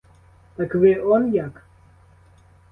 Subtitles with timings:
[0.55, 1.63] Так ви он як?